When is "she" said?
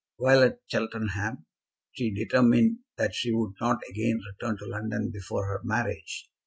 1.91-2.09, 3.13-3.31